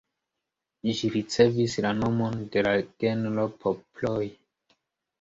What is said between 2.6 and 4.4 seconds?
la genro Poploj.